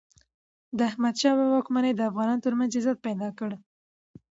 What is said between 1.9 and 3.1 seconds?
د افغانانو ترمنځ عزت